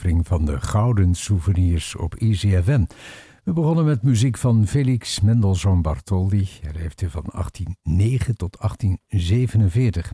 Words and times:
van 0.00 0.44
de 0.44 0.60
Gouden 0.60 1.14
Souvenirs 1.14 1.96
op 1.96 2.14
EasyFM. 2.14 2.84
We 3.44 3.52
begonnen 3.52 3.84
met 3.84 4.02
muziek 4.02 4.36
van 4.36 4.66
Felix 4.66 5.20
Mendelssohn 5.20 5.80
Bartholdy. 5.80 6.46
Hij 6.60 6.72
leefde 6.72 7.10
van 7.10 7.24
1809 7.32 8.36
tot 8.36 8.56
1847. 8.60 10.12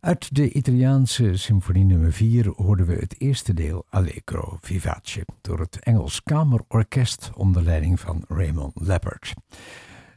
Uit 0.00 0.34
de 0.34 0.52
Italiaanse 0.52 1.36
symfonie 1.36 1.84
nummer 1.84 2.12
4 2.12 2.52
hoorden 2.56 2.86
we 2.86 2.94
het 2.94 3.20
eerste 3.20 3.54
deel 3.54 3.84
Allegro 3.90 4.58
Vivace 4.60 5.26
door 5.40 5.60
het 5.60 5.78
Engels 5.78 6.22
Kamerorkest 6.22 7.30
onder 7.34 7.62
leiding 7.62 8.00
van 8.00 8.24
Raymond 8.28 8.72
Leppard. 8.74 9.34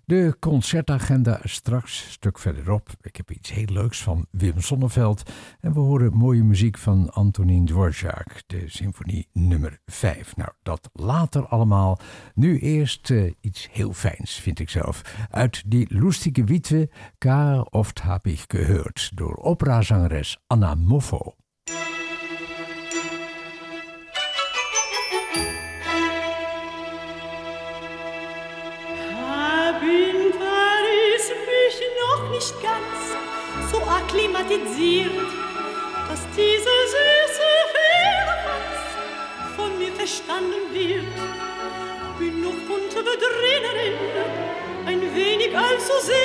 De 0.08 0.36
concertagenda 0.40 1.40
straks, 1.44 2.04
een 2.06 2.12
stuk 2.12 2.40
verderop. 2.40 2.90
Ik 3.02 3.16
heb 3.16 3.32
iets 3.32 3.52
heel 3.52 3.66
leuks 3.66 4.04
van 4.04 4.26
Wim 4.32 4.62
Sonneveld. 4.62 5.32
En 5.60 5.74
we 5.74 5.80
horen 5.80 6.14
mooie 6.14 6.44
muziek 6.44 6.78
van 6.78 7.10
Antonin 7.10 7.66
Dvorak, 7.66 8.42
de 8.46 8.64
symfonie 8.66 9.28
nummer 9.34 9.80
5. 9.86 10.36
Nou, 10.36 10.50
dat 10.62 10.90
later 10.94 11.48
allemaal. 11.48 12.00
Nu 12.34 12.60
eerst 12.60 13.10
uh, 13.10 13.34
iets 13.42 13.68
heel 13.72 13.94
fijns, 13.94 14.40
vind 14.40 14.60
ik 14.60 14.70
zelf. 14.70 15.28
Uit 15.30 15.64
die 15.66 15.86
lustige 15.90 16.44
Witwe, 16.44 16.90
K. 17.18 17.26
oft 17.70 18.02
heb 18.04 18.28
ik 18.28 18.44
gehoord, 18.48 19.12
door 19.16 19.38
operazangeres 19.38 20.38
Anna 20.46 20.76
Moffo. 20.76 21.36
So 34.38 34.44
akklimatisiert, 34.44 35.12
dass 36.10 36.22
diese 36.36 36.74
süße 36.94 37.50
Firlefanz 37.74 38.80
von 39.56 39.78
mir 39.78 39.92
verstanden 39.94 40.74
wird. 40.74 41.06
Bin 42.20 42.42
noch 42.42 42.60
bunte 42.68 43.04
Bedrinnerin, 43.04 43.98
ein 44.86 45.16
wenig 45.16 45.56
allzu 45.56 45.94
sehr, 46.02 46.16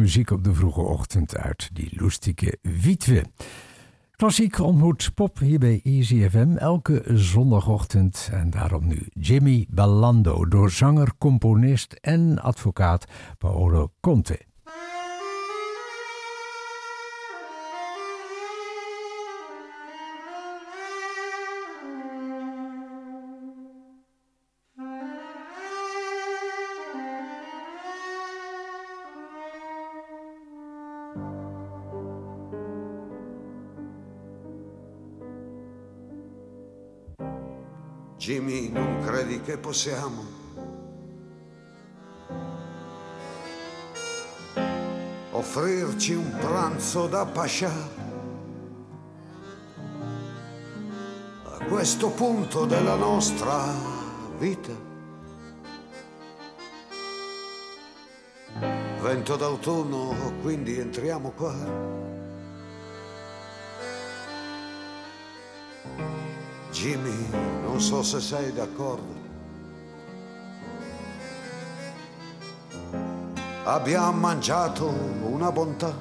Muziek 0.10 0.32
op 0.32 0.44
de 0.44 0.54
vroege 0.54 0.82
ochtend 0.82 1.38
uit 1.38 1.70
die 1.74 1.90
lustige 1.92 2.58
Wietwe. 2.62 3.26
Klassiek 4.16 4.60
ontmoet 4.60 5.12
pop 5.14 5.40
hier 5.40 5.60
bij 5.60 5.80
Easy 5.84 6.30
elke 6.58 7.04
zondagochtend. 7.06 8.30
En 8.32 8.50
daarom 8.50 8.88
nu 8.88 9.08
Jimmy 9.14 9.66
Ballando 9.70 10.46
door 10.46 10.72
zanger, 10.72 11.12
componist 11.18 11.94
en 11.94 12.40
advocaat 12.40 13.06
Paolo 13.38 13.92
Conte. 14.00 14.49
Jimmy, 38.30 38.70
non 38.70 39.02
credi 39.04 39.42
che 39.42 39.58
possiamo? 39.58 40.24
Offrirci 45.32 46.14
un 46.14 46.38
pranzo 46.40 47.08
da 47.08 47.26
pascià? 47.26 47.74
A 51.44 51.66
questo 51.66 52.12
punto 52.12 52.66
della 52.66 52.94
nostra 52.94 53.74
vita? 54.38 54.74
Vento 59.02 59.36
d'autunno, 59.38 60.34
quindi 60.44 60.78
entriamo 60.78 61.32
qua. 61.32 62.09
Jimmy, 66.80 67.28
non 67.62 67.82
so 67.82 68.02
se 68.02 68.22
sei 68.22 68.54
d'accordo. 68.54 69.14
Abbiamo 73.66 74.18
mangiato 74.18 74.88
una 74.88 75.52
bontà. 75.52 75.94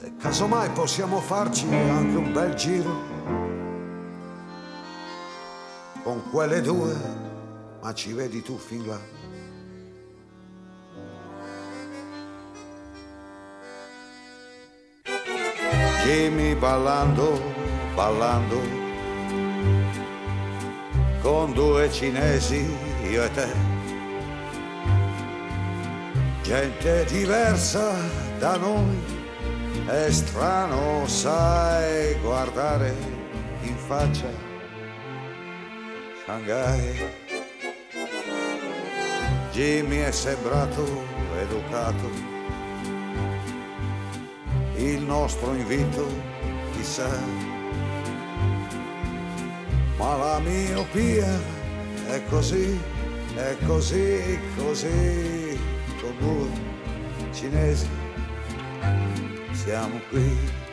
E 0.00 0.16
casomai 0.16 0.70
possiamo 0.70 1.20
farci 1.20 1.66
anche 1.66 2.16
un 2.16 2.32
bel 2.32 2.54
giro. 2.54 2.90
Con 6.02 6.22
quelle 6.30 6.62
due, 6.62 6.94
ma 7.82 7.92
ci 7.92 8.14
vedi 8.14 8.40
tu 8.40 8.56
fin 8.56 8.86
là. 8.86 9.15
Jimmy 16.06 16.54
ballando, 16.54 17.36
ballando, 17.96 18.60
con 21.20 21.52
due 21.52 21.90
cinesi, 21.90 22.64
io 23.10 23.24
e 23.24 23.30
te. 23.32 23.48
Gente 26.42 27.04
diversa 27.06 27.92
da 28.38 28.56
noi, 28.56 29.02
è 29.86 30.08
strano, 30.12 31.08
sai, 31.08 32.14
guardare 32.20 32.94
in 33.62 33.76
faccia 33.76 34.30
Shanghai. 36.24 37.14
Jimmy 39.50 39.96
è 40.02 40.12
sembrato 40.12 40.84
educato 41.36 42.35
il 44.76 45.02
nostro 45.02 45.54
invito, 45.54 46.06
chissà. 46.72 47.08
Ma 49.96 50.16
la 50.16 50.38
miopia 50.40 51.40
è 52.08 52.22
così, 52.28 52.78
è 53.34 53.56
così, 53.66 54.38
così, 54.56 55.58
con 56.00 56.14
due 56.18 56.48
cinesi 57.32 58.04
siamo 59.66 60.00
qui. 60.10 60.65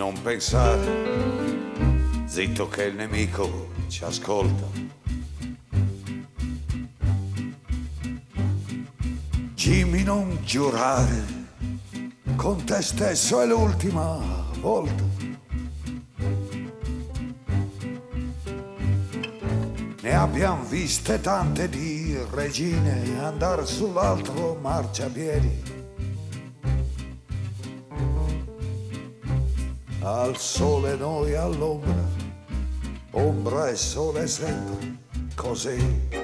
Non 0.00 0.18
pensare, 0.22 0.88
zitto 2.24 2.68
che 2.68 2.84
il 2.84 2.94
nemico 2.94 3.68
ci 3.88 4.02
ascolta. 4.02 4.64
Jimmy 9.54 10.02
non 10.02 10.38
giurare, 10.42 11.22
con 12.36 12.64
te 12.64 12.80
stesso 12.80 13.42
è 13.42 13.46
l'ultima 13.46 14.18
volta. 14.60 15.04
Ne 20.00 20.14
abbiamo 20.14 20.64
viste 20.64 21.20
tante 21.20 21.68
di 21.68 22.16
regine 22.30 23.22
andare 23.22 23.66
sull'altro 23.66 24.58
marciapiedi 24.62 25.69
al 30.30 30.36
sole 30.36 30.94
noi 30.94 31.34
all'ombra, 31.34 32.08
ombra 33.10 33.68
e 33.68 33.74
sole 33.74 34.28
sempre, 34.28 34.98
così 35.34 36.19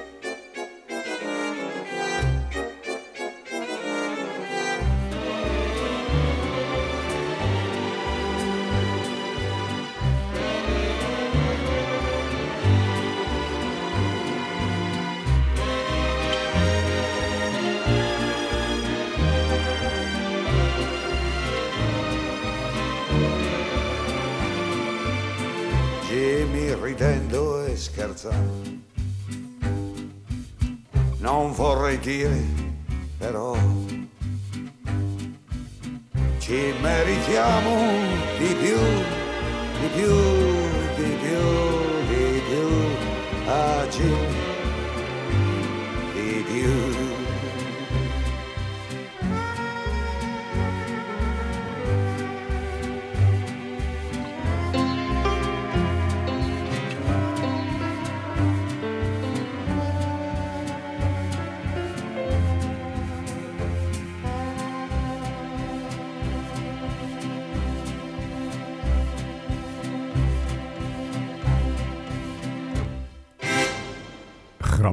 Non 31.19 31.51
vorrei 31.53 31.99
dire, 31.99 32.66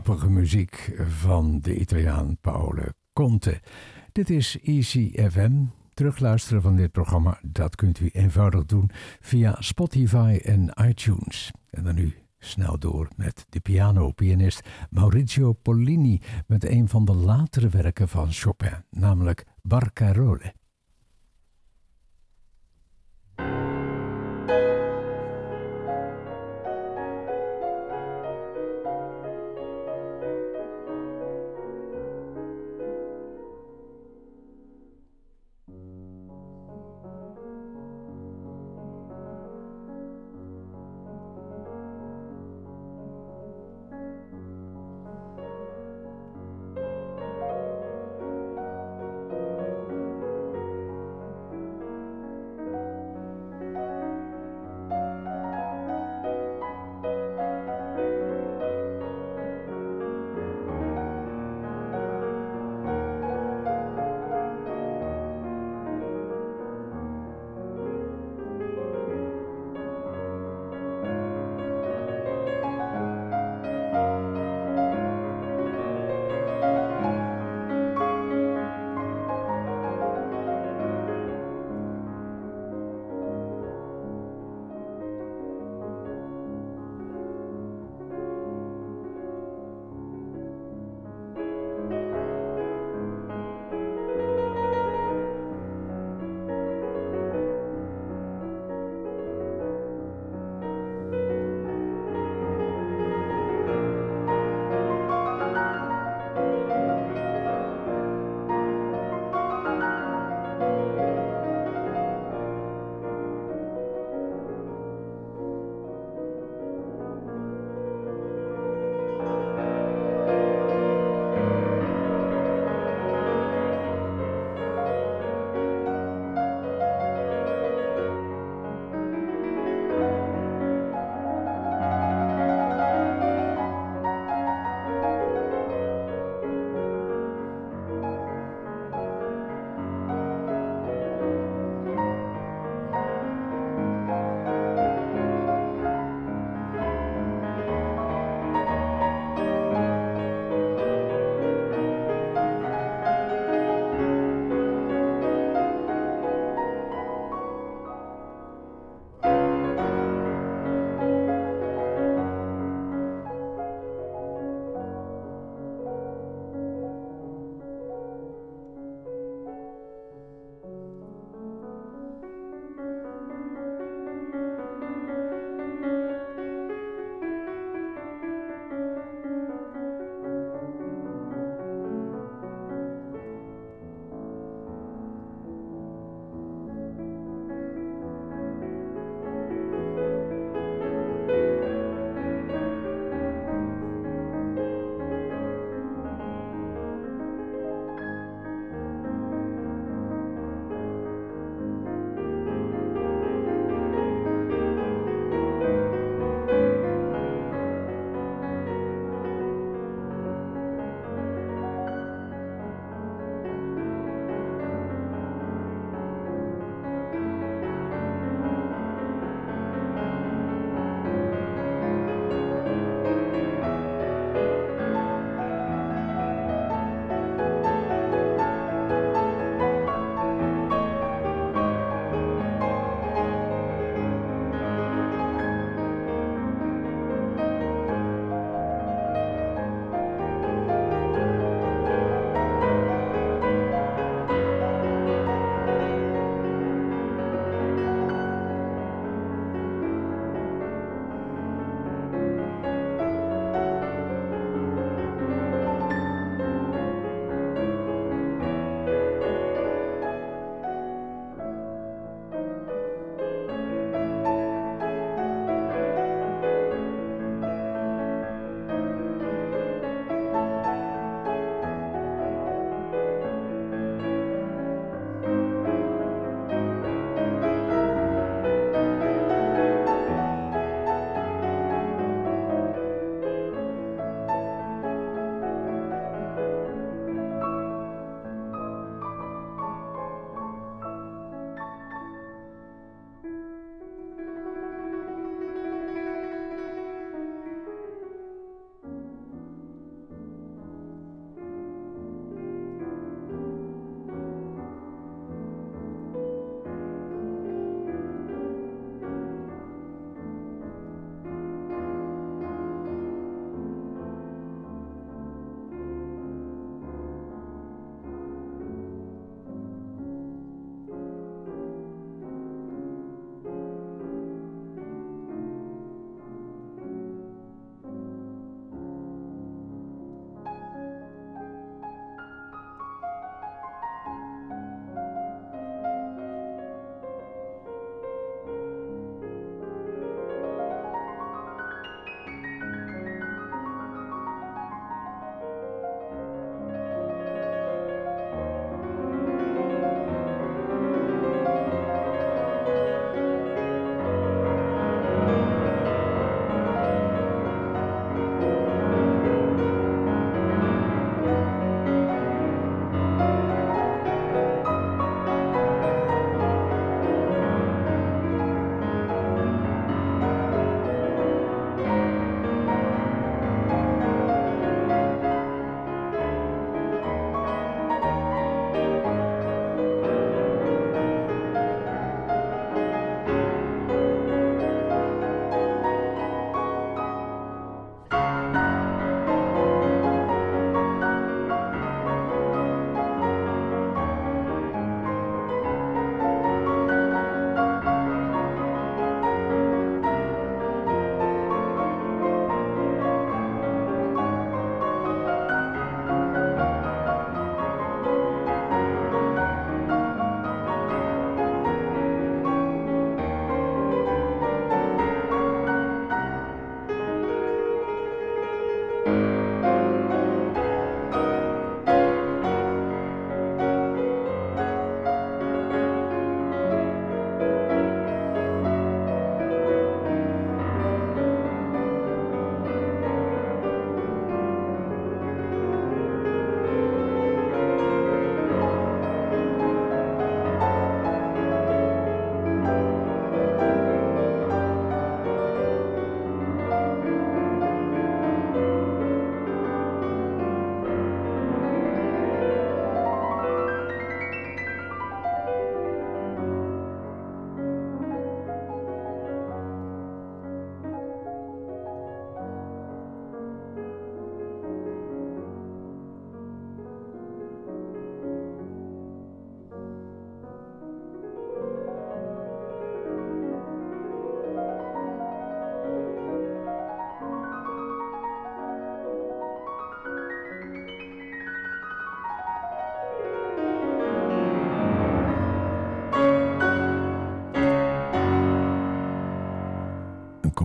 grappige 0.05 0.31
muziek 0.31 0.95
van 1.09 1.61
de 1.61 1.77
Italiaan 1.79 2.37
Paolo 2.41 2.83
Conte. 3.13 3.61
Dit 4.13 4.31
is 4.31 4.59
Easy 4.63 5.13
FM. 5.31 5.53
Terugluisteren 5.95 6.63
van 6.63 6.77
dit 6.77 6.93
programma, 6.93 7.39
dat 7.43 7.77
kunt 7.77 8.01
u 8.01 8.11
eenvoudig 8.13 8.65
doen 8.65 8.91
via 9.21 9.57
Spotify 9.59 10.41
en 10.43 10.73
iTunes. 10.89 11.51
En 11.71 11.85
dan 11.85 11.95
nu 11.95 12.15
snel 12.39 12.79
door 12.79 13.09
met 13.17 13.47
de 13.49 13.61
piano-pianist 13.61 14.69
Maurizio 14.91 15.53
Pollini 15.53 16.21
met 16.47 16.65
een 16.65 16.89
van 16.89 17.05
de 17.05 17.15
latere 17.15 17.69
werken 17.69 18.09
van 18.09 18.33
Chopin, 18.33 18.85
namelijk 18.91 19.45
Barcarole. 19.63 20.55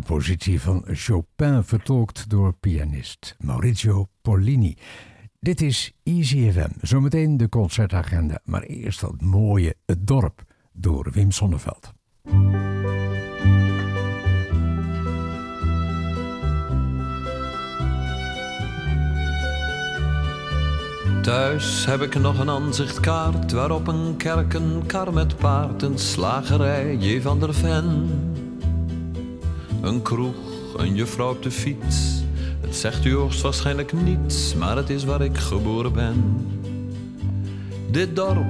Compositie 0.09 0.61
van 0.61 0.83
Chopin 0.87 1.63
vertolkt 1.63 2.29
door 2.29 2.53
pianist 2.53 3.35
Maurizio 3.39 4.07
Pollini. 4.21 4.77
Dit 5.39 5.61
is 5.61 5.93
Easy 6.03 6.51
FM, 6.51 6.69
zometeen 6.81 7.37
de 7.37 7.49
concertagenda, 7.49 8.39
maar 8.43 8.61
eerst 8.61 9.01
dat 9.01 9.21
mooie 9.21 9.75
Het 9.85 10.07
Dorp 10.07 10.43
door 10.73 11.11
Wim 11.11 11.31
Sonneveld. 11.31 11.93
Thuis 21.21 21.85
heb 21.85 22.01
ik 22.01 22.19
nog 22.19 22.39
een 22.39 22.49
aanzichtkaart 22.49 23.51
waarop 23.51 23.87
een 23.87 24.17
kerk, 24.17 24.53
een 24.53 24.85
kar 24.85 25.13
met 25.13 25.37
paard, 25.37 25.81
een 25.81 25.97
slagerij, 25.97 26.95
J. 26.95 27.21
van 27.21 27.39
der 27.39 27.53
Ven. 27.53 28.48
Een 29.81 30.01
kroeg, 30.01 30.35
een 30.77 30.95
juffrouw 30.95 31.29
op 31.29 31.43
de 31.43 31.51
fiets. 31.51 32.21
Het 32.61 32.75
zegt 32.75 33.05
u 33.05 33.15
hoogstwaarschijnlijk 33.15 33.93
niets, 33.93 34.55
maar 34.55 34.75
het 34.75 34.89
is 34.89 35.03
waar 35.03 35.21
ik 35.21 35.37
geboren 35.37 35.93
ben. 35.93 36.47
Dit 37.91 38.15
dorp, 38.15 38.45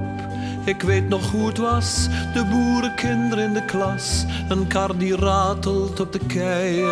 ik 0.64 0.82
weet 0.82 1.08
nog 1.08 1.30
hoe 1.30 1.46
het 1.46 1.58
was, 1.58 2.08
de 2.34 2.44
boerenkinderen 2.50 3.44
in 3.44 3.52
de 3.52 3.64
klas, 3.64 4.24
een 4.48 4.66
kar 4.66 4.96
die 4.96 5.16
ratelt 5.16 6.00
op 6.00 6.12
de 6.12 6.20
keien. 6.26 6.88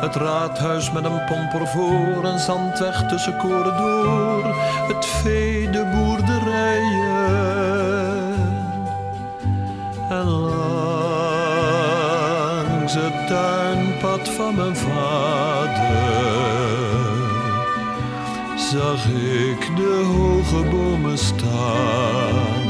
Het 0.00 0.14
raadhuis 0.14 0.92
met 0.92 1.04
een 1.04 1.24
pomper 1.24 1.66
voor, 1.66 2.24
een 2.24 2.38
zandweg 2.38 3.08
tussen 3.08 3.36
koren 3.36 3.76
door. 3.76 4.44
Het 4.88 5.06
vee, 5.06 5.70
de. 5.70 6.05
Tuinpad 13.26 14.28
van 14.28 14.54
mijn 14.54 14.76
vader 14.76 16.26
zag 18.56 19.06
ik 19.06 19.76
de 19.76 20.02
hoge 20.16 20.70
bomen 20.70 21.18
staan. 21.18 22.64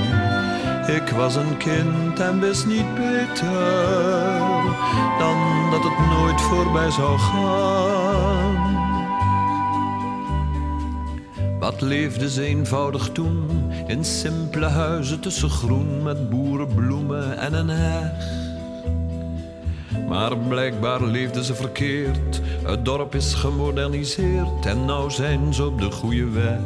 Ik 0.86 1.08
was 1.08 1.36
een 1.36 1.56
kind 1.56 2.20
en 2.20 2.40
wist 2.40 2.66
niet 2.66 2.94
beter 2.94 4.38
dan 5.18 5.70
dat 5.70 5.82
het 5.82 5.98
nooit 6.08 6.40
voorbij 6.40 6.90
zou 6.90 7.18
gaan. 7.18 8.74
Wat 11.58 11.80
leefde 11.80 12.30
ze 12.30 12.42
eenvoudig 12.42 13.10
toen 13.12 13.70
in 13.86 14.04
simpele 14.04 14.66
huizen 14.66 15.20
tussen 15.20 15.50
groen 15.50 16.02
met 16.02 16.30
boerenbloemen 16.30 17.38
en 17.38 17.54
een 17.54 17.68
heg. 17.68 18.45
Maar 20.08 20.36
blijkbaar 20.36 21.02
leefden 21.02 21.44
ze 21.44 21.54
verkeerd. 21.54 22.40
Het 22.62 22.84
dorp 22.84 23.14
is 23.14 23.34
gemoderniseerd 23.34 24.66
en 24.66 24.84
nou 24.84 25.10
zijn 25.10 25.54
ze 25.54 25.66
op 25.66 25.80
de 25.80 25.90
goede 25.90 26.30
weg. 26.30 26.58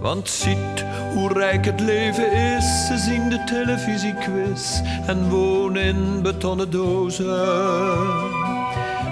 Want 0.00 0.28
ziet 0.28 0.84
hoe 1.14 1.32
rijk 1.32 1.64
het 1.64 1.80
leven 1.80 2.32
is. 2.32 2.86
Ze 2.86 2.98
zien 2.98 3.28
de 3.28 3.44
televisiequiz 3.44 4.80
en 5.06 5.28
wonen 5.28 5.82
in 5.82 6.22
betonnen 6.22 6.70
dozen. 6.70 8.48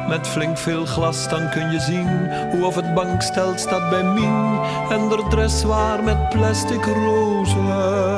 Met 0.09 0.29
flink 0.29 0.59
veel 0.59 0.87
glas 0.87 1.29
dan 1.29 1.51
kun 1.51 1.71
je 1.71 1.81
zien 1.81 2.31
hoe 2.51 2.67
of 2.67 2.75
het 2.75 2.95
bankstel 2.95 3.53
staat 3.57 3.91
bij 3.91 4.03
Mien 4.03 4.61
en 4.91 5.09
de 5.09 5.27
dress 5.29 5.63
waar 5.63 6.05
met 6.05 6.29
plastic 6.29 6.85
rozen. 6.85 8.18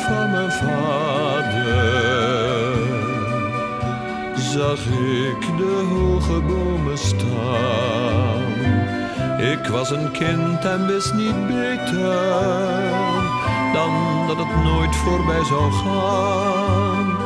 Van 0.00 0.30
mijn 0.30 0.52
vader 0.52 1.96
zag 4.34 4.86
ik 4.86 5.56
de 5.56 5.86
hoge 5.90 6.40
bomen 6.40 6.98
staan. 6.98 8.42
Ik 9.38 9.66
was 9.66 9.90
een 9.90 10.10
kind 10.10 10.64
en 10.64 10.86
wist 10.86 11.14
niet 11.14 11.46
beter 11.46 12.94
dan 13.72 14.26
dat 14.26 14.36
het 14.36 14.64
nooit 14.64 14.96
voorbij 14.96 15.44
zou 15.44 15.72
gaan. 15.72 17.16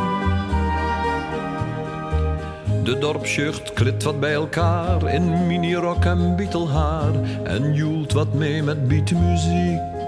De 2.85 2.99
dorpsjucht 2.99 3.73
klit 3.73 4.03
wat 4.03 4.21
bij 4.21 4.33
elkaar 4.33 5.15
in 5.15 5.47
minirok 5.47 6.05
en 6.05 6.37
bietelhaar 6.37 7.13
en 7.45 7.75
joelt 7.75 8.13
wat 8.13 8.35
mee 8.35 8.63
met 8.63 8.89
beatmuziek. 8.89 10.00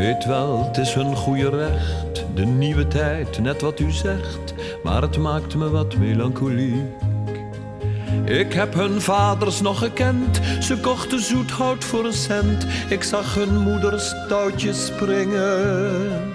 Weet 0.00 0.24
wel, 0.24 0.64
het 0.64 0.76
is 0.76 0.94
hun 0.94 1.16
goede 1.16 1.48
recht, 1.48 2.24
de 2.34 2.44
nieuwe 2.44 2.88
tijd, 2.88 3.40
net 3.40 3.60
wat 3.60 3.80
u 3.80 3.90
zegt 3.90 4.54
maar 4.82 5.02
het 5.02 5.18
maakt 5.18 5.54
me 5.54 5.70
wat 5.70 5.96
melancholiek. 5.96 6.92
Ik 8.24 8.52
heb 8.52 8.74
hun 8.74 9.00
vaders 9.00 9.60
nog 9.60 9.78
gekend, 9.78 10.40
ze 10.60 10.80
kochten 10.80 11.20
zoet 11.20 11.50
hout 11.50 11.84
voor 11.84 12.04
een 12.04 12.12
cent. 12.12 12.66
Ik 12.88 13.02
zag 13.02 13.34
hun 13.34 13.58
moeders 13.58 14.14
touwtjes 14.28 14.86
springen. 14.86 16.34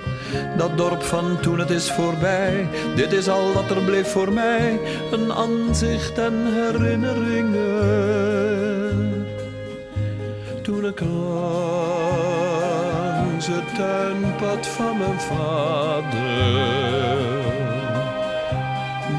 Dat 0.58 0.78
dorp 0.78 1.04
van 1.04 1.40
toen 1.40 1.60
het 1.60 1.70
is 1.70 1.92
voorbij, 1.92 2.68
dit 2.96 3.12
is 3.12 3.30
al 3.30 3.54
wat 3.54 3.70
er 3.70 3.82
bleef 3.82 4.12
voor 4.12 4.34
mij. 4.34 4.80
Een 5.12 5.34
aanzicht 5.34 6.18
en 6.18 6.34
herinneringen. 6.54 9.26
Toen 10.62 10.86
ik 10.86 11.00
langs 13.50 13.66
het 13.66 13.76
tuinpad 13.76 14.68
van 14.68 14.98
mijn 14.98 15.20
vader 15.20 16.14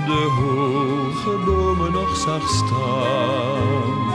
de 0.07 0.29
hoge 0.41 1.45
bomen 1.45 1.93
nog 1.93 2.17
zag 2.17 2.49
staan. 2.49 4.15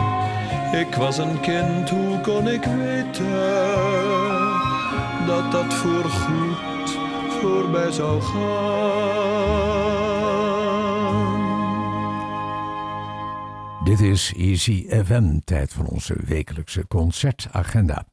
Ik 0.79 0.95
was 0.95 1.17
een 1.17 1.39
kind, 1.39 1.89
hoe 1.89 2.21
kon 2.21 2.47
ik 2.47 2.63
weten 2.63 3.29
dat 5.25 5.51
dat 5.51 5.73
voorgoed 5.73 6.97
voorbij 7.41 7.91
zou 7.91 8.21
gaan? 8.21 8.99
Dit 13.83 14.01
is 14.01 14.33
Easy 14.37 14.85
FM, 15.05 15.39
tijd 15.43 15.73
van 15.73 15.87
onze 15.87 16.15
wekelijkse 16.25 16.87
concertagenda. 16.87 18.05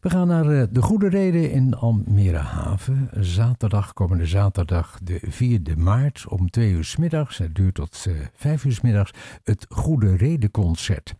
We 0.00 0.10
gaan 0.10 0.26
naar 0.26 0.46
eh, 0.46 0.66
de 0.70 0.82
Goede 0.82 1.08
Reden 1.08 1.50
in 1.50 1.74
Almere 1.74 2.36
Haven. 2.36 3.10
Zaterdag, 3.12 3.92
komende 3.92 4.26
zaterdag, 4.26 4.98
de 5.02 5.20
4e 5.20 5.76
maart 5.76 6.26
om 6.28 6.50
2 6.50 6.70
uur 6.70 6.94
middags. 6.98 7.38
Het 7.38 7.54
duurt 7.54 7.74
tot 7.74 8.06
5 8.34 8.64
uur 8.64 8.72
s 8.72 8.80
middags. 8.80 9.10
Het 9.42 9.66
Goede 9.68 10.16
Reden 10.16 10.50
Concert. 10.50 11.14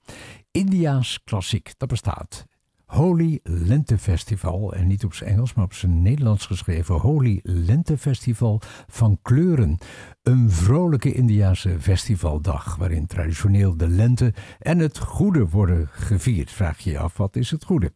Indiaas 0.50 1.20
klassiek, 1.24 1.72
dat 1.76 1.88
bestaat. 1.88 2.46
Holy 2.90 3.40
Lentefestival, 3.42 4.74
en 4.74 4.87
niet 4.87 5.05
op 5.05 5.14
zijn 5.14 5.31
Engels, 5.31 5.55
maar 5.55 5.64
op 5.64 5.74
zijn 5.74 6.03
Nederlands 6.03 6.46
geschreven 6.46 6.94
Holy 6.94 7.40
Lentefestival 7.42 8.61
van 8.87 9.18
kleuren. 9.22 9.79
Een 10.22 10.50
vrolijke 10.50 11.12
Indiase 11.12 11.76
festivaldag 11.81 12.76
waarin 12.76 13.07
traditioneel 13.07 13.76
de 13.76 13.88
lente 13.88 14.35
en 14.59 14.79
het 14.79 14.98
goede 14.98 15.48
worden 15.48 15.88
gevierd. 15.90 16.50
Vraag 16.50 16.79
je 16.79 16.90
je 16.90 16.98
af, 16.98 17.16
wat 17.16 17.37
is 17.37 17.50
het 17.50 17.64
goede? 17.64 17.92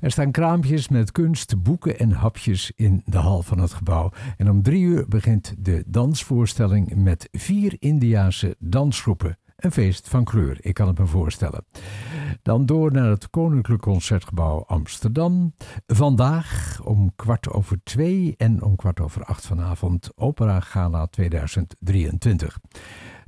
Er 0.00 0.10
staan 0.10 0.30
kraampjes 0.30 0.88
met 0.88 1.12
kunst, 1.12 1.62
boeken 1.62 1.98
en 1.98 2.10
hapjes 2.12 2.72
in 2.76 3.02
de 3.04 3.18
hal 3.18 3.42
van 3.42 3.58
het 3.58 3.72
gebouw. 3.72 4.12
En 4.36 4.50
om 4.50 4.62
drie 4.62 4.82
uur 4.82 5.08
begint 5.08 5.54
de 5.58 5.84
dansvoorstelling 5.86 6.94
met 6.94 7.28
vier 7.32 7.76
Indiase 7.78 8.56
dansgroepen. 8.58 9.38
Een 9.56 9.72
feest 9.72 10.08
van 10.08 10.24
kleur, 10.24 10.58
ik 10.60 10.74
kan 10.74 10.86
het 10.86 10.98
me 10.98 11.06
voorstellen. 11.06 11.64
Dan 12.46 12.66
door 12.66 12.92
naar 12.92 13.08
het 13.10 13.30
Koninklijk 13.30 13.82
Concertgebouw 13.82 14.64
Amsterdam. 14.66 15.54
Vandaag 15.86 16.80
om 16.84 17.12
kwart 17.16 17.50
over 17.50 17.80
twee 17.84 18.34
en 18.36 18.62
om 18.62 18.76
kwart 18.76 19.00
over 19.00 19.24
acht 19.24 19.46
vanavond 19.46 20.10
Opera 20.14 20.60
Gala 20.60 21.06
2023. 21.06 22.58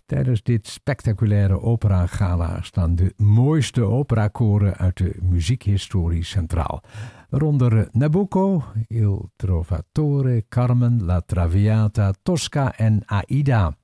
Tijdens 0.07 0.43
dit 0.43 0.67
spectaculaire 0.67 1.61
opera 1.61 2.07
gala 2.07 2.63
staan 2.63 2.95
de 2.95 3.13
mooiste 3.17 3.83
operakoren 3.83 4.77
uit 4.77 4.97
de 4.97 5.17
muziekhistorie 5.23 6.25
centraal. 6.25 6.83
Waaronder 7.29 7.89
Nabucco, 7.93 8.65
Il 8.87 9.31
Trovatore, 9.37 10.45
Carmen, 10.49 11.05
La 11.05 11.21
Traviata, 11.21 12.13
Tosca 12.23 12.77
en 12.77 13.03
Aida. 13.07 13.77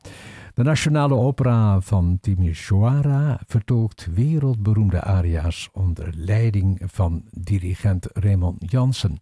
De 0.54 0.62
Nationale 0.62 1.14
Opera 1.14 1.80
van 1.80 2.18
Timisoara 2.20 3.40
vertolkt 3.46 4.08
wereldberoemde 4.14 5.00
aria's 5.00 5.68
onder 5.72 6.12
leiding 6.16 6.80
van 6.84 7.24
dirigent 7.30 8.08
Raymond 8.12 8.70
Jansen. 8.70 9.20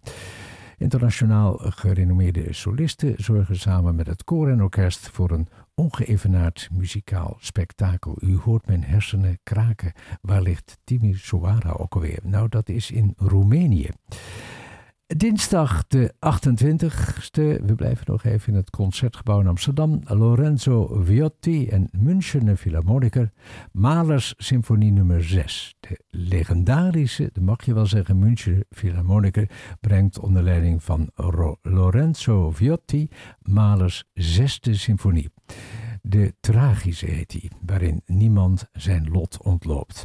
Internationaal 0.78 1.56
gerenommeerde 1.58 2.52
solisten 2.52 3.14
zorgen 3.16 3.56
samen 3.56 3.94
met 3.94 4.06
het 4.06 4.24
koor 4.24 4.48
en 4.48 4.62
orkest 4.62 5.08
voor 5.08 5.30
een 5.30 5.48
ongeëvenaard 5.74 6.68
muzikaal 6.72 7.36
spektakel. 7.40 8.16
U 8.20 8.36
hoort 8.36 8.66
mijn 8.66 8.84
hersenen 8.84 9.38
kraken. 9.42 9.92
Waar 10.20 10.42
ligt 10.42 10.78
Timisoara 10.84 11.70
ook 11.70 11.94
alweer? 11.94 12.18
Nou, 12.22 12.48
dat 12.48 12.68
is 12.68 12.90
in 12.90 13.14
Roemenië. 13.16 13.88
Dinsdag 15.16 15.86
de 15.86 16.14
28e, 16.14 17.64
we 17.64 17.74
blijven 17.76 18.04
nog 18.06 18.24
even 18.24 18.52
in 18.52 18.58
het 18.58 18.70
Concertgebouw 18.70 19.40
in 19.40 19.46
Amsterdam. 19.46 20.00
Lorenzo 20.04 21.00
Viotti 21.02 21.68
en 21.68 21.88
Münchener 21.98 22.56
Philharmoniker. 22.56 23.32
Malers 23.72 24.34
Symfonie 24.36 24.92
nummer 24.92 25.24
6. 25.24 25.74
De 25.80 26.00
legendarische, 26.10 27.30
dat 27.32 27.44
mag 27.44 27.64
je 27.64 27.74
wel 27.74 27.86
zeggen, 27.86 28.18
Münchener 28.18 28.64
Philharmoniker 28.70 29.50
brengt 29.80 30.18
onder 30.18 30.42
leiding 30.42 30.82
van 30.82 31.10
Lorenzo 31.62 32.50
Viotti 32.50 33.08
Malers 33.42 34.04
zesde 34.14 34.74
symfonie. 34.74 35.30
De 36.02 36.34
tragische 36.40 37.06
heet 37.06 37.30
die, 37.30 37.50
waarin 37.66 38.02
niemand 38.06 38.68
zijn 38.72 39.08
lot 39.10 39.42
ontloopt. 39.42 40.04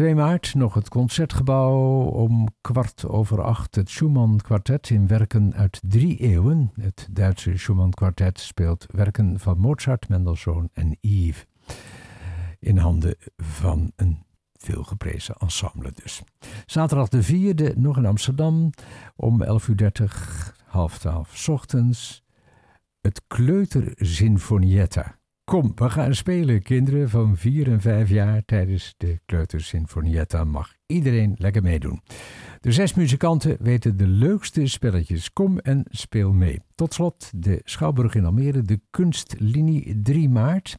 2 0.00 0.14
maart 0.14 0.54
nog 0.54 0.74
het 0.74 0.88
Concertgebouw 0.88 2.02
om 2.02 2.48
kwart 2.60 3.06
over 3.06 3.42
acht. 3.42 3.74
Het 3.74 3.90
Schumann 3.90 4.40
Quartet 4.40 4.90
in 4.90 5.06
werken 5.06 5.54
uit 5.54 5.80
drie 5.84 6.16
eeuwen. 6.16 6.72
Het 6.80 7.08
Duitse 7.10 7.56
Schumann 7.56 7.90
Quartet 7.90 8.40
speelt 8.40 8.86
werken 8.90 9.38
van 9.38 9.58
Mozart, 9.58 10.08
Mendelssohn 10.08 10.70
en 10.72 10.96
Yves. 11.00 11.46
In 12.58 12.76
handen 12.76 13.16
van 13.36 13.92
een 13.96 14.24
veelgeprezen 14.52 15.34
ensemble 15.34 15.92
dus. 16.02 16.22
Zaterdag 16.66 17.08
de 17.08 17.22
vierde 17.22 17.74
nog 17.76 17.96
in 17.96 18.06
Amsterdam 18.06 18.70
om 19.16 19.44
11.30 19.44 19.48
uur, 19.68 20.54
half 20.64 20.98
twaalf 20.98 21.48
ochtends. 21.48 22.24
Het 23.00 23.22
Kleuter 23.26 23.92
Sinfonietta. 23.96 25.19
Kom, 25.50 25.72
we 25.74 25.90
gaan 25.90 26.14
spelen, 26.14 26.62
kinderen 26.62 27.08
van 27.08 27.36
4 27.36 27.70
en 27.70 27.80
5 27.80 28.08
jaar. 28.08 28.44
Tijdens 28.44 28.94
de 28.96 29.20
Kleutersinfonietta 29.26 30.44
mag 30.44 30.74
iedereen 30.86 31.34
lekker 31.38 31.62
meedoen. 31.62 32.00
De 32.60 32.72
zes 32.72 32.94
muzikanten 32.94 33.56
weten 33.60 33.96
de 33.96 34.06
leukste 34.06 34.66
spelletjes. 34.66 35.32
Kom 35.32 35.58
en 35.58 35.84
speel 35.88 36.32
mee. 36.32 36.60
Tot 36.74 36.94
slot 36.94 37.30
de 37.34 37.60
Schouwburg 37.64 38.14
in 38.14 38.24
Almere, 38.24 38.62
de 38.62 38.80
kunstlinie 38.90 40.00
3 40.02 40.28
maart. 40.28 40.78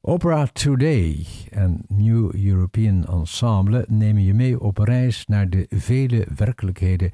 Opera 0.00 0.46
Today 0.46 1.26
en 1.50 1.84
New 1.88 2.34
European 2.34 3.04
Ensemble 3.04 3.84
nemen 3.88 4.22
je 4.22 4.34
mee 4.34 4.60
op 4.60 4.78
reis 4.78 5.26
naar 5.26 5.48
de 5.48 5.66
vele 5.68 6.26
werkelijkheden 6.36 7.10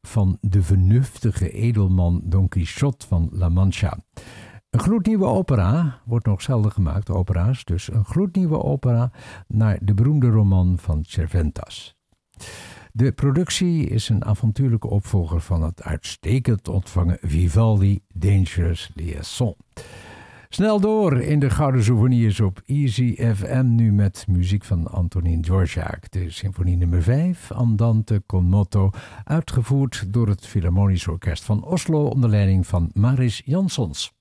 van 0.00 0.38
de 0.40 0.62
vernuftige 0.62 1.50
edelman 1.50 2.22
Don 2.24 2.48
Quixote 2.48 3.06
van 3.06 3.28
La 3.32 3.48
Mancha. 3.48 3.98
Een 4.72 4.80
gloednieuwe 4.80 5.26
opera 5.26 6.00
wordt 6.04 6.26
nog 6.26 6.42
zelden 6.42 6.72
gemaakt, 6.72 7.10
opera's, 7.10 7.64
dus 7.64 7.92
een 7.92 8.04
gloednieuwe 8.04 8.62
opera 8.62 9.10
naar 9.46 9.78
de 9.82 9.94
beroemde 9.94 10.28
roman 10.28 10.78
van 10.78 11.04
Cervantes. 11.04 11.96
De 12.92 13.12
productie 13.12 13.86
is 13.86 14.08
een 14.08 14.24
avontuurlijke 14.24 14.88
opvolger 14.88 15.40
van 15.40 15.62
het 15.62 15.82
uitstekend 15.82 16.68
ontvangen 16.68 17.18
Vivaldi 17.20 18.00
Dangerous 18.14 18.90
Liaison. 18.94 19.54
Snel 20.48 20.80
door 20.80 21.20
in 21.20 21.38
de 21.38 21.50
Gouden 21.50 21.84
Souvenirs 21.84 22.40
op 22.40 22.62
Easy 22.66 23.34
FM, 23.34 23.74
nu 23.74 23.92
met 23.92 24.24
muziek 24.28 24.64
van 24.64 24.86
Antonin 24.86 25.42
Dvorak. 25.42 26.10
De 26.10 26.30
symfonie 26.30 26.76
nummer 26.76 27.02
5, 27.02 27.52
Andante 27.52 28.22
con 28.26 28.44
moto, 28.44 28.90
uitgevoerd 29.24 30.12
door 30.12 30.28
het 30.28 30.46
Philharmonisch 30.46 31.08
Orkest 31.08 31.44
van 31.44 31.64
Oslo 31.64 32.06
onder 32.06 32.30
leiding 32.30 32.66
van 32.66 32.90
Maris 32.94 33.42
Jansons. 33.44 34.20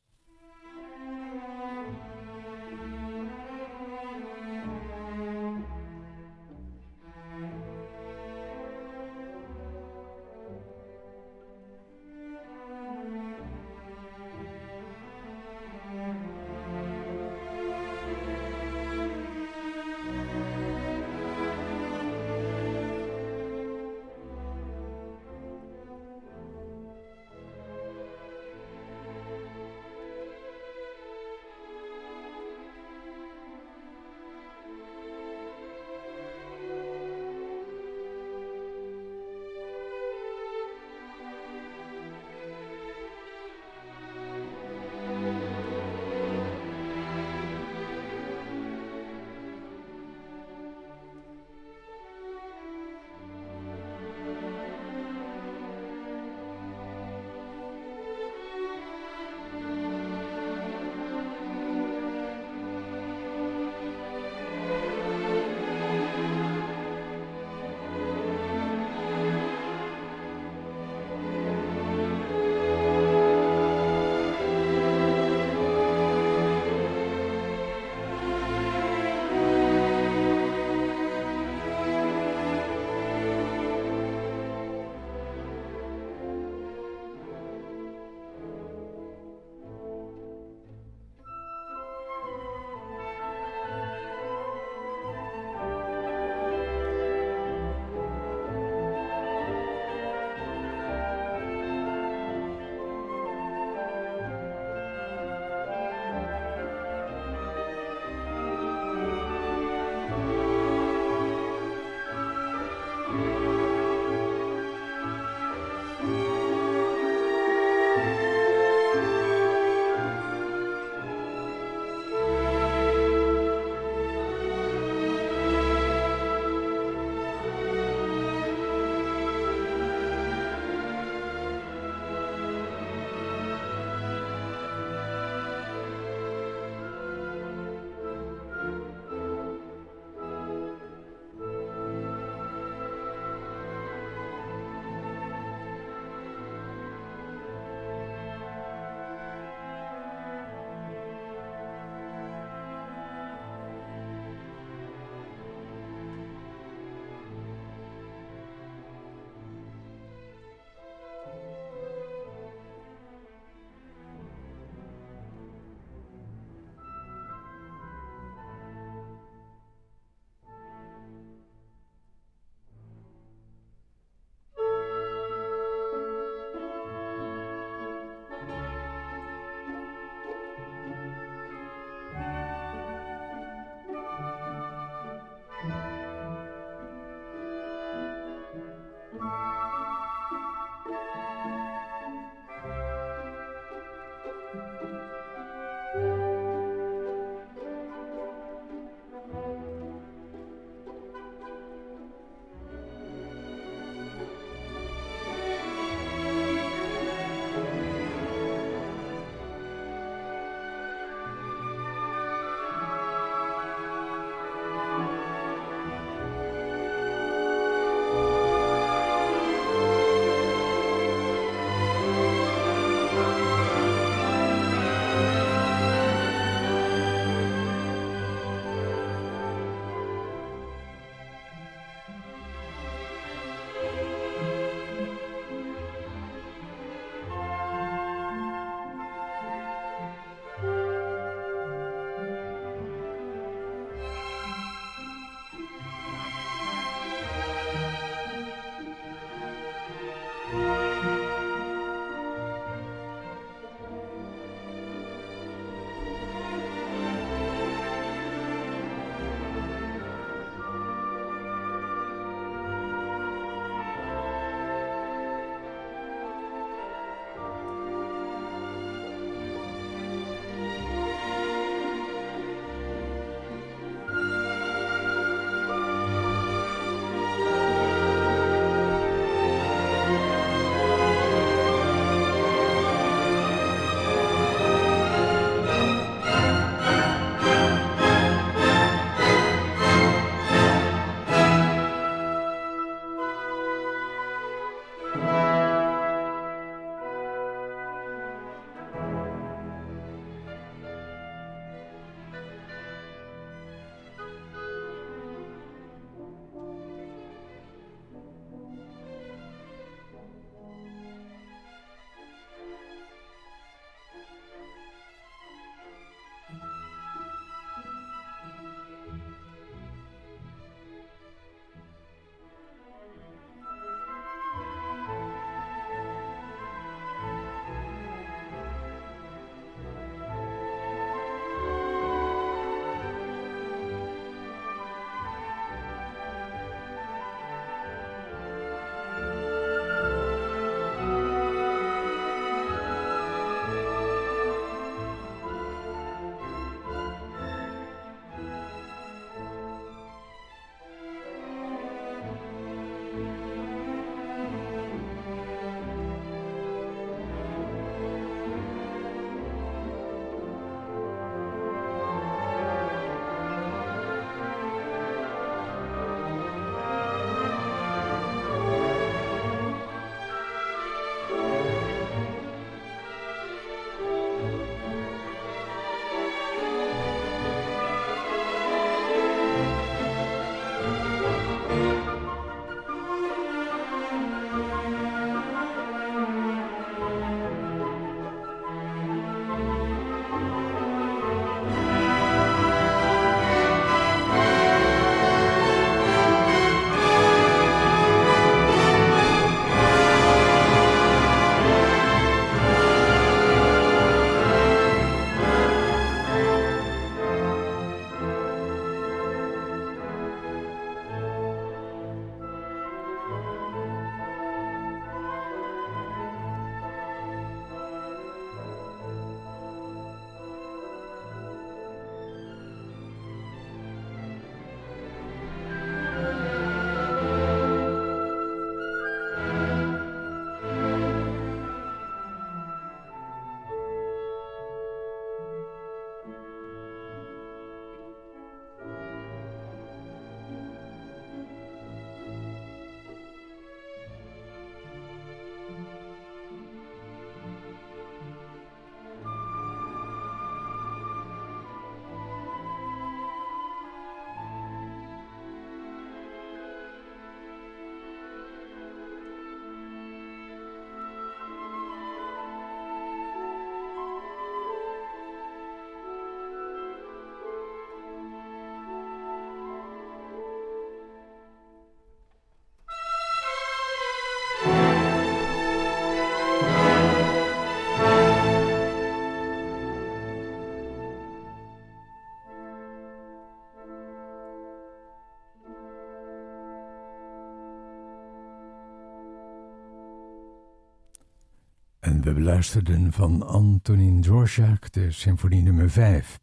Van 493.10 493.48
Antonin 493.48 494.22
Dvorak 494.22 494.92
de 494.92 495.12
symfonie 495.12 495.62
nummer 495.62 495.90
5. 495.90 496.40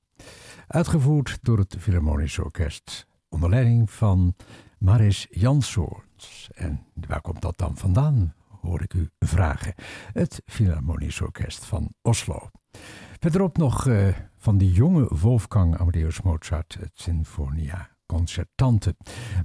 Uitgevoerd 0.67 1.39
door 1.43 1.59
het 1.59 1.77
Philharmonisch 1.79 2.39
Orkest. 2.39 3.07
Onder 3.29 3.51
leiding 3.51 3.91
van 3.91 4.35
Maris 4.79 5.27
Janssoorns. 5.31 6.51
En 6.55 6.85
waar 7.07 7.21
komt 7.21 7.43
dat 7.43 7.59
dan 7.59 7.77
vandaan, 7.77 8.35
hoor 8.61 8.83
ik 8.83 8.95
u 8.95 9.09
vragen. 9.19 9.75
Het 10.13 10.43
Philharmonisch 10.45 11.21
Orkest 11.21 11.65
van 11.65 11.95
Oslo. 12.03 12.51
Verderop 13.19 13.57
nog 13.57 13.87
uh, 13.87 14.09
van 14.37 14.59
die 14.59 14.73
jonge 14.73 15.15
Wolfgang 15.21 15.79
Amadeus 15.79 16.23
Mozart, 16.23 16.77
het 16.81 16.93
Sinfonia 16.95 17.98
concertante. 18.09 18.97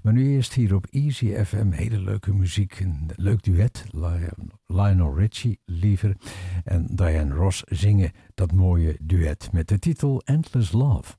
Maar 0.01 0.13
nu 0.13 0.33
eerst 0.33 0.53
hier 0.53 0.75
op 0.75 0.85
Easy 0.89 1.43
FM 1.43 1.71
hele 1.71 1.99
leuke 1.99 2.33
muziek. 2.33 2.79
Een 2.79 3.09
leuk 3.15 3.43
duet. 3.43 3.85
Lionel 4.67 5.15
Richie 5.15 5.59
liever 5.65 6.15
en 6.63 6.87
Diane 6.95 7.33
Ross 7.33 7.63
zingen 7.65 8.11
dat 8.33 8.51
mooie 8.51 8.97
duet 9.01 9.49
met 9.51 9.67
de 9.67 9.79
titel 9.79 10.21
Endless 10.25 10.71
Love. 10.71 11.13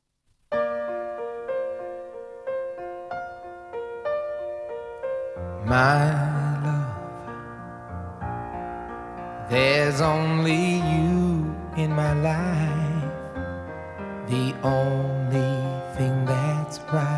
My 5.66 6.12
love, 6.64 7.00
there's 9.48 10.00
only 10.00 10.76
you 10.76 11.56
in 11.76 11.94
my 11.94 12.12
life, 12.12 13.10
the 14.28 14.54
only 14.62 15.54
thing 15.96 16.26
that's 16.26 16.78
right. 16.92 17.13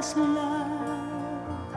First 0.00 0.16
love. 0.16 1.76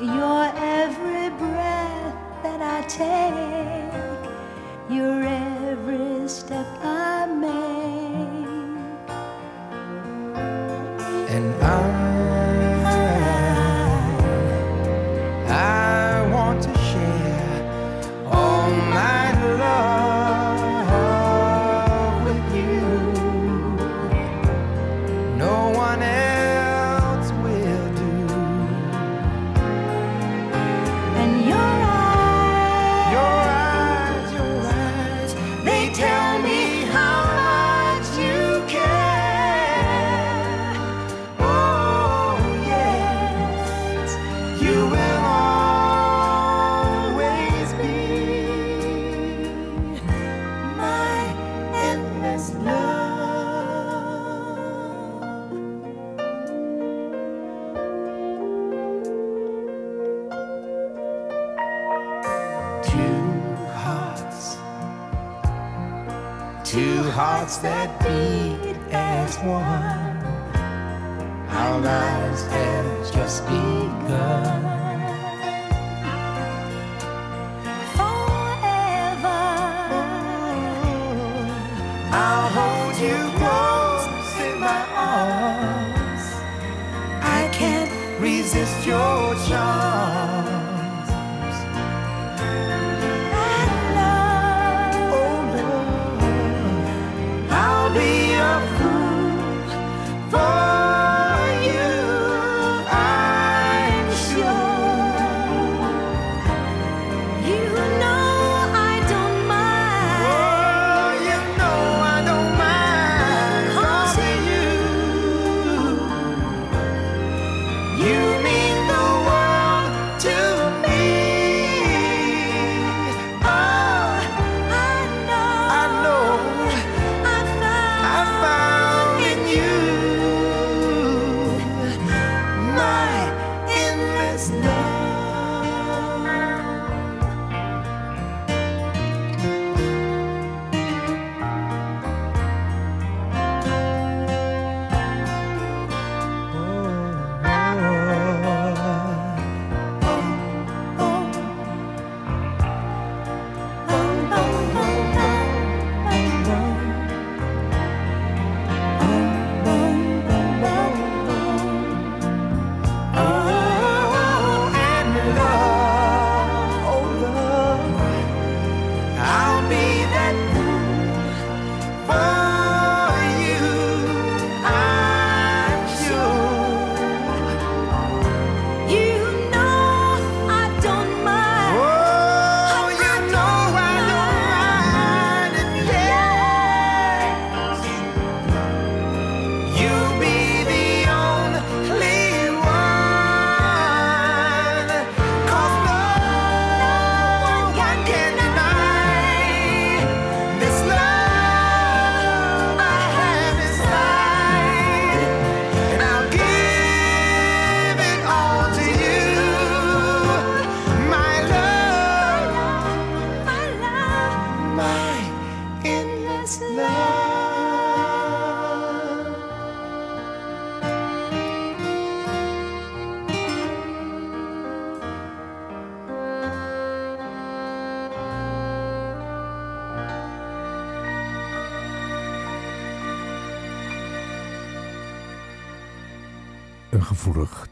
Your 0.00 0.44
every 0.56 1.28
breath 1.36 2.16
that 2.42 2.60
I 2.62 2.80
take, 2.88 3.92
your 4.90 5.22
every 5.22 6.26
step 6.28 6.66
I 6.82 7.26
make. 7.26 8.48
And 11.28 11.54
I 11.62 11.93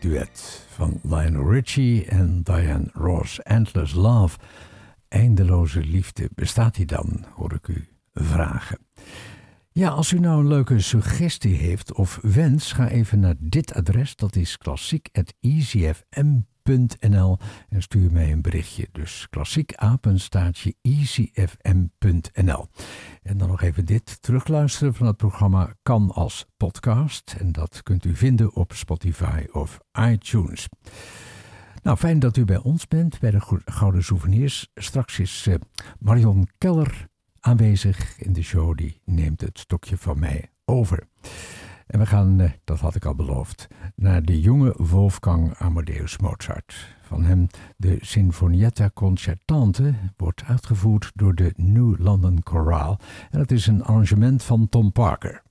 duet 0.03 0.67
van 0.69 1.01
Lionel 1.03 1.51
Richie 1.51 2.05
en 2.05 2.43
Diane 2.43 2.91
Ross. 2.93 3.43
Endless 3.43 3.95
Love. 3.95 4.39
Eindeloze 5.09 5.81
liefde. 5.81 6.29
Bestaat 6.35 6.75
die 6.75 6.87
dan, 6.87 7.25
hoor 7.35 7.53
ik 7.53 7.69
u 7.69 7.89
vragen. 8.15 8.79
Ja, 9.73 9.89
als 9.89 10.13
u 10.13 10.19
nou 10.19 10.41
een 10.41 10.49
leuke 10.49 10.81
suggestie 10.81 11.55
heeft 11.55 11.93
of 11.93 12.19
wens, 12.23 12.73
ga 12.73 12.89
even 12.89 13.21
naar 13.21 13.35
dit 13.39 13.75
adres. 13.75 14.17
Dat 14.17 14.37
is 14.37 14.59
klassiek.easyfm.nl 14.59 16.51
easyfm.nl 16.65 17.39
en 17.69 17.83
stuur 17.83 18.13
mij 18.13 18.33
een 18.33 18.43
berichtje. 18.43 18.89
Dus 18.93 19.27
klassiek 19.31 19.75
apenstaatje 19.75 20.75
easyfm.nl. 20.83 22.67
En 23.23 23.39
dan 23.39 23.49
nog 23.49 23.63
even 23.63 23.85
dit. 23.85 24.23
Terugluisteren 24.23 24.95
van 24.95 25.07
het 25.07 25.17
programma 25.17 25.75
kan 25.83 26.11
als 26.11 26.47
podcast. 26.57 27.37
En 27.39 27.53
dat 27.53 27.83
kunt 27.83 28.05
u 28.05 28.15
vinden 28.15 28.55
op 28.55 28.73
Spotify 28.73 29.47
of 29.53 29.81
iTunes. 30.11 30.69
Nou, 31.83 31.97
fijn 31.97 32.19
dat 32.19 32.37
u 32.37 32.45
bij 32.45 32.59
ons 32.59 32.89
bent, 32.89 33.21
bij 33.21 33.31
de 33.31 33.61
Gouden 33.65 34.05
Souvenirs. 34.05 34.71
Straks 34.75 35.19
is 35.19 35.47
uh, 35.49 35.55
Marion 35.99 36.49
Keller 36.59 37.09
aanwezig 37.41 38.19
in 38.19 38.33
de 38.33 38.43
show. 38.43 38.77
Die 38.77 39.01
neemt 39.05 39.41
het 39.41 39.59
stokje 39.59 39.97
van 39.97 40.19
mij 40.19 40.51
over. 40.65 41.09
En 41.93 41.99
we 41.99 42.07
gaan, 42.07 42.41
eh, 42.41 42.51
dat 42.65 42.81
had 42.81 42.95
ik 42.95 43.05
al 43.05 43.15
beloofd, 43.15 43.69
naar 43.95 44.23
de 44.23 44.41
jonge 44.41 44.75
Wolfgang 44.77 45.55
Amadeus 45.55 46.19
Mozart. 46.19 46.97
Van 47.03 47.25
hem 47.25 47.47
de 47.77 47.99
Sinfonietta 48.01 48.91
Concertante 48.95 49.95
wordt 50.17 50.43
uitgevoerd 50.45 51.11
door 51.15 51.35
de 51.35 51.53
New 51.57 51.95
London 51.99 52.39
Chorale. 52.45 52.99
En 53.31 53.41
het 53.41 53.53
is 53.53 53.67
een 53.67 53.83
arrangement 53.83 54.43
van 54.43 54.69
Tom 54.69 54.93
Parker. 54.93 55.43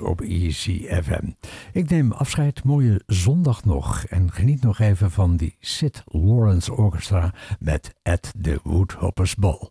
Op 0.00 0.20
Easy 0.20 0.86
FM. 1.02 1.30
Ik 1.72 1.90
neem 1.90 2.12
afscheid, 2.12 2.64
mooie 2.64 3.00
zondag 3.06 3.64
nog. 3.64 4.04
En 4.04 4.32
geniet 4.32 4.62
nog 4.62 4.78
even 4.78 5.10
van 5.10 5.36
die 5.36 5.56
Sid 5.60 6.02
Lawrence 6.06 6.74
Orchestra 6.74 7.34
met 7.58 7.94
At 8.02 8.32
the 8.42 8.60
Woodhoppers 8.62 9.34
Ball. 9.34 9.70